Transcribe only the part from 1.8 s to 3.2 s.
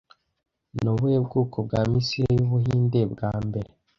misile y’ubuhinde